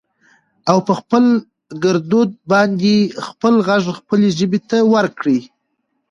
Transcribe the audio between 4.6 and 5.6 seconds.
ته ورکړٸ